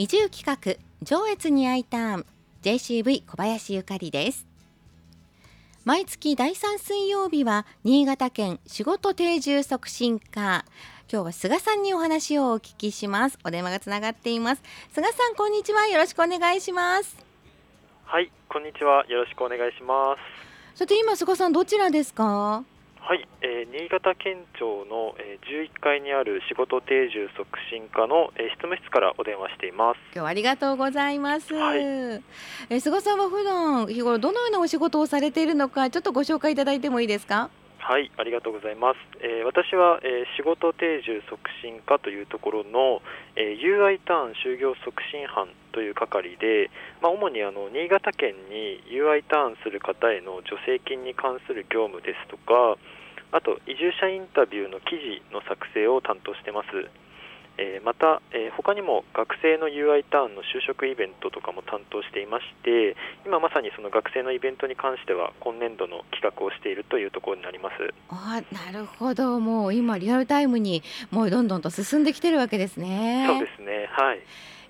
[0.00, 0.56] 移住企画
[1.02, 2.26] 上越に I ターン
[2.62, 4.46] JCV 小林ゆかりです。
[5.84, 10.64] 毎月第3水曜日は新潟県仕事定住促進課。
[11.12, 13.38] 今日は菅さんにお話をお聞きします。
[13.44, 14.62] お電話がつながっています。
[14.94, 15.86] 菅さんこんにちは。
[15.86, 17.14] よろしくお願いします。
[18.06, 19.04] はいこんにちは。
[19.06, 20.16] よろしくお願いしま
[20.74, 20.78] す。
[20.78, 22.64] さて今菅さんどちらですか？
[23.00, 29.98] はい、えー、新潟県庁の、えー、11階にある仕事定住促進課の、えー、執務室からお電話しています。
[30.12, 37.50] 今日はありがとうございます、はい、えー、菅さんは普段日頃どのようなお仕事をされているのかちょっとご紹介いただいてもいいですか？
[37.80, 43.00] はいありがとうございます、えー、私は、えー、仕事定住促進課というところの、
[43.36, 46.68] えー、UI ターン就業促進班という係で、
[47.00, 52.76] まあ、主にあの新潟県に UI ターンする方への助成金に関する業務ですとか
[53.32, 56.68] あと移住者インタビューの記事の作成を担当してます。
[57.60, 67.92] えー、また、えー、他にも学生の UI ターンの就職イベントとかも担当していまして今まさにその学生のイベントに関しては今年度の企画をしているというところになります。
[68.08, 69.38] あなるほど。
[69.38, 73.26] もう今リアルタイムにもうどんどんと進んできてるわけですね。
[73.28, 73.88] そうですね。
[73.92, 74.20] はい。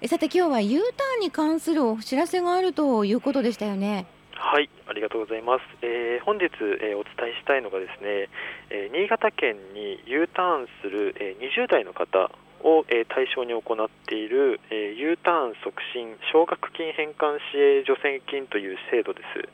[0.01, 4.07] えさて今日は U ターンに関するお知らせがあるということでしたよね。
[4.33, 4.69] はい。
[4.89, 6.47] ありがとうございます、えー、本日、
[6.83, 8.29] えー、お伝えしたいのがですね、
[8.71, 19.49] えー、新潟県に U ターンする、え20代の方を、え対象に行っている、え U ターン促進奨学金返還支援助成金という制度です、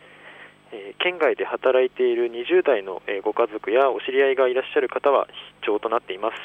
[0.72, 5.26] え県外で働いている20代の、えご家族やお知り合いがいらっしゃる方は
[5.60, 6.36] 必聴となっています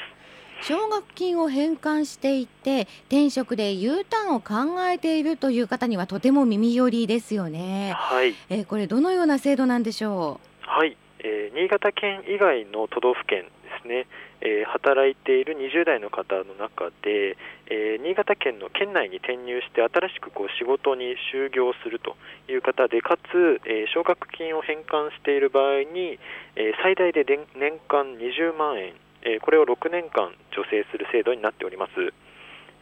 [0.64, 7.94] 奨学金を返還していて転職で U ターンを考えているという方にはとても耳寄りですよね。
[7.96, 8.36] はい。
[8.48, 10.68] えー、これどのような制度なんでしょう？
[10.68, 10.96] はい。
[11.18, 13.50] えー、新潟県以外の都道府県で
[13.82, 14.06] すね。
[14.42, 17.38] えー、働いている20代の方の中で、
[17.70, 22.18] えー、新潟県の県内に転入して新しくこう仕事に就業すると
[22.50, 26.18] いう方でかつ、えー、奨学金を返還している場合に、
[26.56, 27.46] え最大で年
[27.88, 31.92] 間20万円えこれを6年間助成する制度になっております。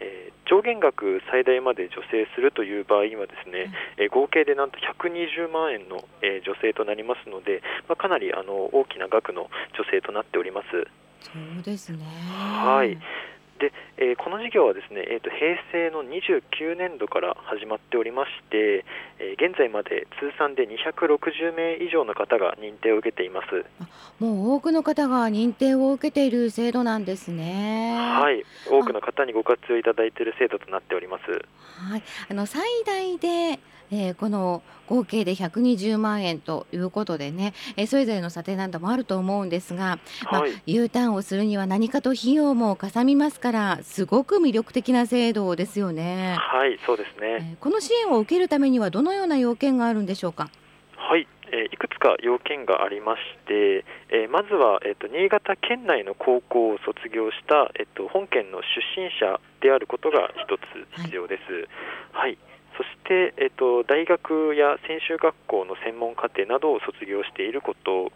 [0.00, 10.88] え上限額最大まで助成するという場合にはですね、え合計でなんと120万円の、え助成となりますので、まあ、かなりあの大きな額の助成となっております。
[11.20, 11.98] そうですね。
[12.04, 12.98] はい。
[13.60, 18.84] で、えー、この事業はですね、えーと、平成の29年度から始まっておりまして、
[19.20, 23.64] えー、現在まで通算で260名以上の方が認定を受けています。
[24.18, 27.94] もう多くの方が認定を受けている制度なんですね。
[27.94, 28.44] はい。
[28.68, 31.24] 多くの方にご活用いただいている制度となっております。
[31.28, 32.02] はい。
[32.30, 33.60] あの最大で
[33.92, 39.98] えー、この合計で120万円ということでね、えー、それぞれの査定などもあると思うんですが、
[40.30, 46.36] まあ、U ターンをするには何かと費用もかさみますからすごく魅力的な制度ですよね。
[46.38, 50.50] はいそうですね、えー、この支援を受けるためにはどのような要件があるんでしょうか？
[50.96, 58.64] はい、えー、いくつか要件がありまして、えー、まずは、えーと、新潟県内の高校を卒業した、えーと、本県の出
[58.96, 61.42] 身者であることが一つ必要です。
[62.12, 62.38] はい、はい
[62.80, 68.08] そして、えっと、大学や専修学校の専門課程などを卒業していること。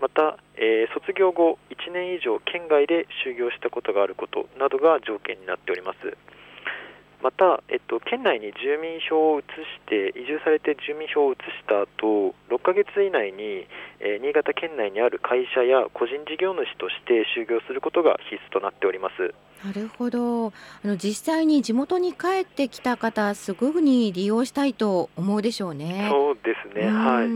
[0.00, 6.16] また、えー、卒業後1年以上県外で就業したことがあることなどが条件になっております。
[7.20, 13.68] また、えっと、県内に住民票を移して移住されて住民票を移した後6ヶ月以内に、
[14.00, 19.34] えー、新潟県内にある会社や個人事業主として就業することが必須となっております。
[19.64, 20.48] なるほど。
[20.48, 20.52] あ
[20.84, 26.08] の実際に地元に帰ってきた方すぐに利用したいと思うでしょうね。
[26.10, 27.26] そうですねはい。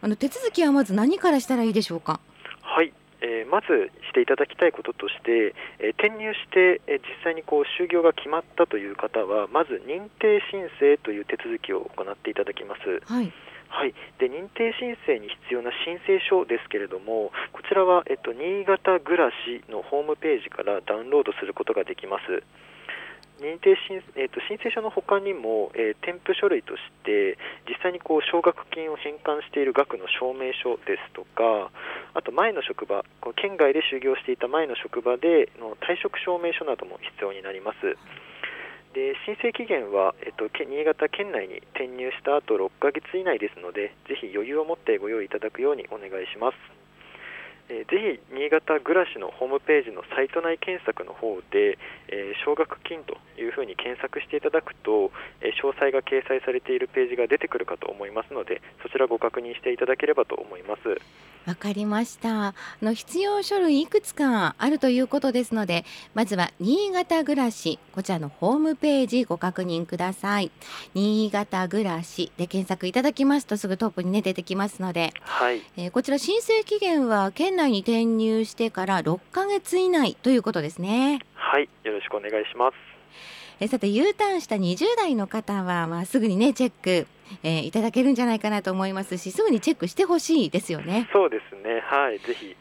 [0.00, 2.20] あの手続きはまず何からしたらいいでしょうか？
[2.62, 2.92] はい。
[3.24, 13.00] えー、まずしていただきたいこととして、えー、転入して、えー、実際にこう就業が決まったという方はまず認定申請という手続きを行っていただきます。
[13.06, 13.32] はい
[13.72, 22.44] はい、で認定申請に必要な申請書ですけれどもこちらは、えっと、新潟暮らしのホームページからダウンロードすることができます。
[23.42, 27.36] 認定申,、えーと、申請書のほかにも、えー、添付書類として
[27.66, 31.72] 実際にこう奨学金を返還している額の証明書ですとか
[32.14, 37.98] あと前の職場この県外で就業していた前の職場での退職証明書なども必要になります。
[38.92, 46.81] で申請期限は、えっと、新潟県内に転入した後6ヶ月以内ですのでぜひ余裕を持ってご用意いただくようにお願いします。
[47.72, 51.78] えー、ぜひ新潟暮らしのホームページのサイト内検索の方で、
[52.08, 55.10] えー、奨学金というふうに検索していただくと、
[55.40, 61.00] えー、詳細が掲載されているページが出てくるかと思いますのでそちらご確認していただければと思います。
[61.46, 62.54] わかりました。
[62.80, 65.84] の必要書類いくつかあるということですので
[66.14, 70.50] まずは新潟暮らしこちらのホームページご確認ください。
[70.94, 75.62] 新潟暮らしで検索いただきますとすぐトップにね出てきますので、はい。
[75.76, 82.74] えー、こちら申請期限は県内に転入してから6ヶ月以内ということですねはいよろしくお願いします
[83.60, 87.06] えさて U ターンした20代の方は、まあ、すぐにねチェック、
[87.44, 91.08] えー、いただけるんじゃないかなと思いますしすぐにチェックしてほしいですよね。
[91.12, 92.56] そうですねはいぜひ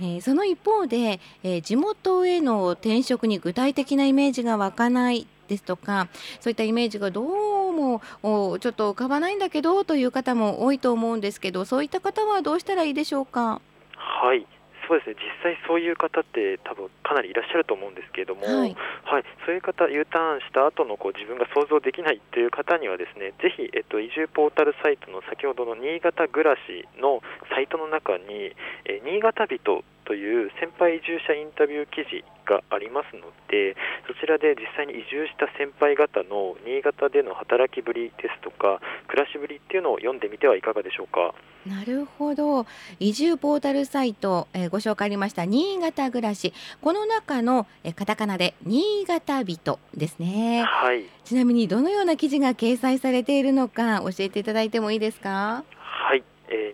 [0.00, 6.08] えー、その一方で、えー、地元への転職に具体的なイメージが湧かないですとか
[6.40, 7.22] そういったイメージがど
[7.68, 13.60] うもちょっと浮かばないんだけどという方も多いと思うんですけどそういった方はどうしたらいいでしょうか？
[14.02, 14.46] はい。
[14.88, 15.16] そうですね。
[15.16, 27.22] 実際そういう方って多分かなりいらっしゃると思うんですけれども、はい、はい、そういう方 U ターンした後のこう自分が想像できないという方にはですねぜひ、えっと、移住ポータルサイトの先ほどの新潟暮らしの
[27.54, 28.52] サイトの中に、
[28.84, 41.34] え新潟人という先輩移住者インタビュー記事がありますのでそちらで実際に移住した先輩方の新潟での働きぶりですとか暮らしぶりっていうのを読んでみてはいかがでしょうか？
[41.66, 42.66] なるほど。
[42.98, 46.52] 移住ポータルサイト、えー、ご紹介ありました新潟暮らし。
[46.80, 55.64] この中の、えー、カタカナで新潟人ですね、はい、ちなみにどのような記事が掲載されているのか教えていただいてもいいですか？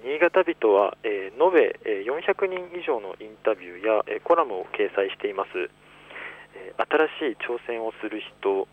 [0.08, 5.68] 新潟人は、えー、延べ、えー、400人以上のインタビューや、えー、コラムを掲載しています、
[6.56, 6.80] えー、
[7.20, 8.64] 新しい挑戦をする人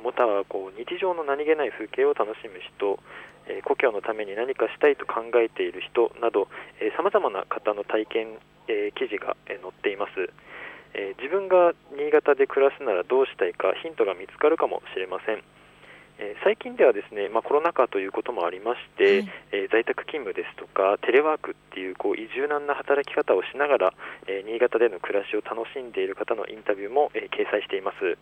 [0.00, 2.96] またはこう日常の何気ない風景を楽しむ人、
[3.44, 6.48] えー、故郷のために何かしたいと考えている人など
[6.96, 10.32] さまざまな方の体験、えー、記事が、えー、載っています、
[10.96, 15.44] えー、自分が新潟で暮らすならどうしたいかヒントが見つかるかもしれません。
[16.22, 23.94] え最近ではですね、まあ、コロナ禍ということもありまして、はい、えー、在宅勤務ですとかテレワークっていうこう柔軟な働き方をしながら、
[24.26, 28.18] えー、新潟での暮らしを楽しんでいる方のインタビューも、えー、掲載しています。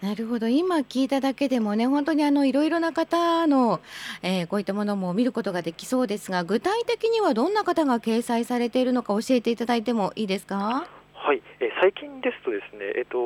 [0.00, 0.46] なるほど。
[0.46, 3.80] 今聞いただけでもね本当にあのいろいろな方の、
[4.22, 10.99] えこういったものも見ることができそうですが具体的にはどんな方が掲載されているのか教えていただいてもいいですか？
[11.20, 13.20] はい、えー、最近ですとですね、えっ、と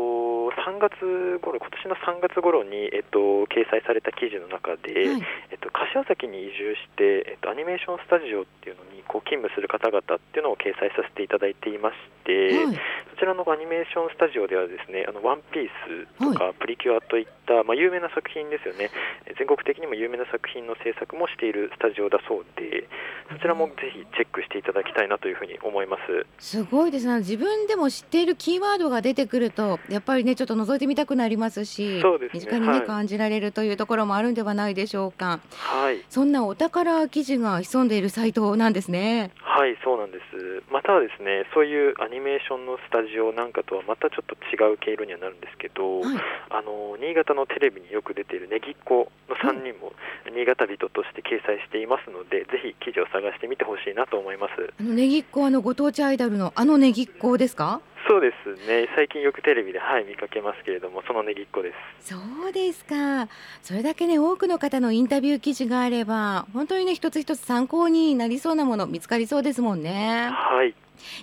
[0.50, 5.22] 3月頃今年の3月頃にえっ、と掲載された記事の中で、はい、
[5.54, 11.94] えっ、と柏崎に移住してえっ、とアニメーションスタジオっていうのにこう勤務する方々っていうのを掲載させていただいていまし
[12.26, 12.74] て、はい、
[13.14, 18.90] そちらのアニメーションスタジオではですね、あのワンピースとかプリキュアといった、まあ有名な作品ですよね。
[19.38, 23.13] 全国的にも有名な作品の制作もしているスタジオだそうで、そ
[23.44, 26.26] ちらもぜひチェックしていただきたいなというふうに思います。
[26.38, 27.18] すごいですね。
[27.18, 35.40] 自分でも知っているキーワードが出てくるとやっぱりねちょっと覗いてみたくなりますしそうです、ね、身近にね、はい、感じられるというところもあるんではないでしょうか。
[35.50, 39.30] はい、そんなお宝記事が潜んでいるサイトなんですね。
[39.54, 40.66] はいそうなんです。
[40.66, 46.18] またはですねそういうアニメーションのスタジオなんかとはまたちょっと違う経路にはなるんですけど、はい、
[46.50, 49.92] あの新潟のテレビによく出ているねぎっこの3人も
[50.26, 54.82] 新潟人として掲載していますので、ぜひ記事を探してみてほしいなと思います。
[54.82, 57.80] ねぎっこあのご当地アイドルのあのねぎっこですか？
[58.14, 58.88] そうですね。
[58.94, 62.14] 最近よくテレビで、はい、見かけますけれどもそのねぎっこです。
[62.14, 62.16] そ
[62.48, 63.28] うですか。
[63.60, 70.28] それだけね多くの方のインタビュー記事があれば本当にね一つ一つ参考になりそうなもの見つかりそうですもんね。
[70.32, 70.74] はい。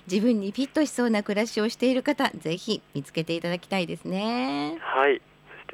[0.06, 4.76] 自分にフィットしそうな暮らしをしている方ぜひ見つけていただきたいですね。
[4.80, 5.22] はい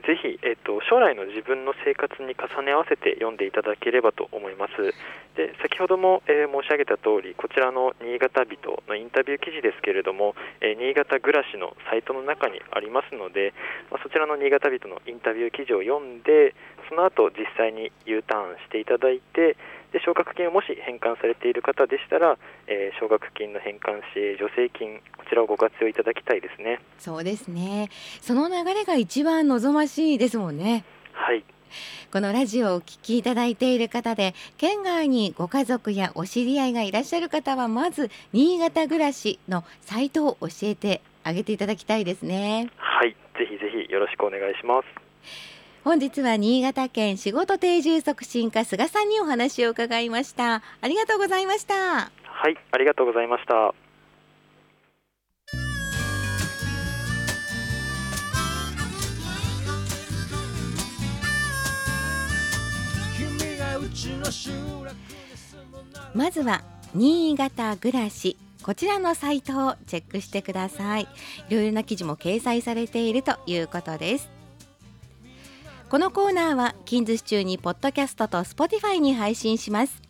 [0.06, 4.94] ぜひ、えっと、将来の自分の生活に重ね合わせて読んでいただければと思います。
[5.34, 13.54] で先ほども、えー、申し上げた通りこちらの新潟人のインタビュー記事ですけれども、えー、新潟暮らしのサイトの中にありますので、
[13.90, 16.54] まあ、そちらの新潟人のインタビュー記事を読んで
[16.88, 19.56] その後実際に U ターンしていただいて
[19.92, 26.80] で奨学金をもし返還されている方でしたら、えー、奨学金の返還支援助成金こちらをご活用いただきたいですね。
[26.98, 27.88] そうですね。
[28.20, 30.84] その流れが一番望ましいですもんね。
[31.12, 31.44] はい。
[32.12, 42.70] このラジオをお聞きいただいている方で県外にご家族やお知り合いがいらっしゃる方はまず新潟暮らしのサイトを教えてあげていただきたいですね。
[42.76, 43.14] はい。
[43.38, 44.86] ぜひぜひよろしくお願いします
[45.88, 50.56] 本日は新潟県仕事定住促進課菅さんにお話を伺いました。
[50.82, 51.74] ありがとうございました。
[51.74, 52.10] は
[52.50, 53.72] いありがとうございました。
[66.14, 66.62] まずは
[66.94, 71.08] 新潟暮らしこちらのサイトをチェックしてください。
[71.48, 74.37] いろいろな記事も掲載されているということです
[75.90, 80.02] このコーナーは近日中にポッドキャストと Spotify に配信します。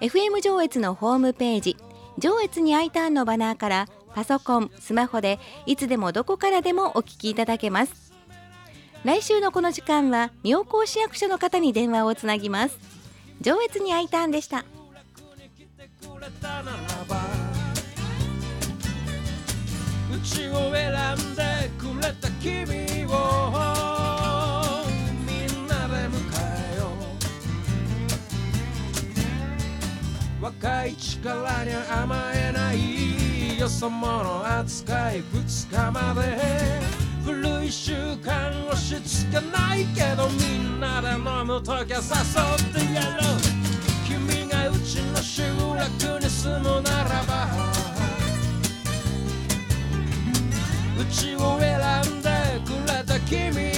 [0.00, 1.76] FM 上越のホームページ
[2.18, 8.12] 上越に I ターンのバナーからパソコン、スマホでいつでもどこからでもお聞きいただけます。
[9.04, 12.76] 来週のこの時間は妙高市役所の方に電話をつなぎます。
[13.40, 14.64] 上越に I ターンでしたう
[20.24, 24.01] ちを選んでくれた君を
[30.42, 36.36] 若い力に甘えないよそ者扱い二日まで。
[37.24, 43.38] 古い習慣押し付けないけどみんなで飲むときは誘ってやろう。
[44.04, 45.44] 君がうちの集
[45.76, 47.46] 落に住むならば。
[50.98, 51.78] うちを選
[52.18, 52.30] んで
[52.66, 53.71] くれた君。